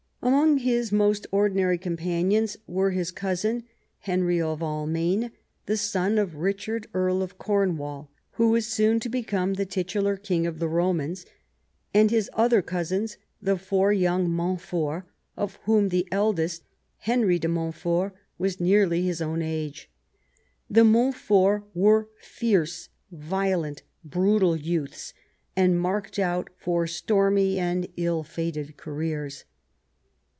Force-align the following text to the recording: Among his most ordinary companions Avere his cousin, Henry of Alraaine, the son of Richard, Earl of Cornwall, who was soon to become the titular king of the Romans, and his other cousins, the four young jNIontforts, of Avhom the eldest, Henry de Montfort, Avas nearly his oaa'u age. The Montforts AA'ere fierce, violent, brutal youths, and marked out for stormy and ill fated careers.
Among 0.23 0.59
his 0.59 0.91
most 0.91 1.25
ordinary 1.31 1.79
companions 1.79 2.55
Avere 2.69 2.93
his 2.93 3.09
cousin, 3.09 3.63
Henry 4.01 4.39
of 4.39 4.59
Alraaine, 4.61 5.31
the 5.65 5.75
son 5.77 6.19
of 6.19 6.35
Richard, 6.35 6.85
Earl 6.93 7.23
of 7.23 7.39
Cornwall, 7.39 8.11
who 8.33 8.49
was 8.51 8.67
soon 8.67 8.99
to 8.99 9.09
become 9.09 9.55
the 9.55 9.65
titular 9.65 10.17
king 10.17 10.45
of 10.45 10.59
the 10.59 10.67
Romans, 10.67 11.25
and 11.91 12.11
his 12.11 12.29
other 12.33 12.61
cousins, 12.61 13.17
the 13.41 13.57
four 13.57 13.91
young 13.91 14.27
jNIontforts, 14.29 15.05
of 15.35 15.59
Avhom 15.65 15.89
the 15.89 16.07
eldest, 16.11 16.61
Henry 16.99 17.39
de 17.39 17.47
Montfort, 17.47 18.13
Avas 18.39 18.59
nearly 18.59 19.01
his 19.01 19.21
oaa'u 19.21 19.43
age. 19.43 19.89
The 20.69 20.83
Montforts 20.83 21.63
AA'ere 21.75 22.05
fierce, 22.19 22.89
violent, 23.11 23.81
brutal 24.05 24.55
youths, 24.55 25.15
and 25.55 25.81
marked 25.81 26.19
out 26.19 26.51
for 26.57 26.85
stormy 26.85 27.57
and 27.57 27.87
ill 27.97 28.21
fated 28.21 28.77
careers. 28.77 29.45